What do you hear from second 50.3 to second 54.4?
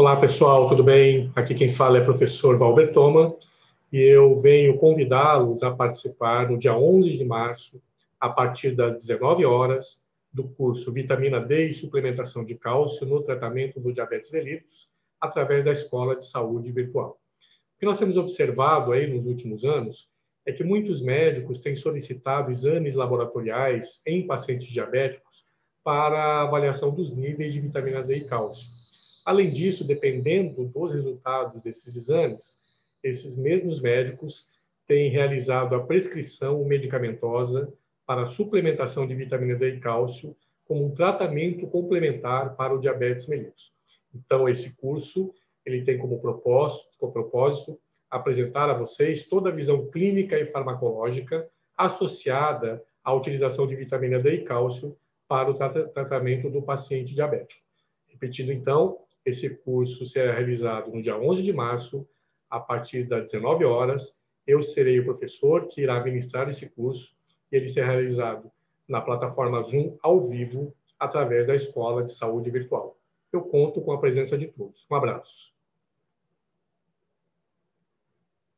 e farmacológica associada à utilização de vitamina D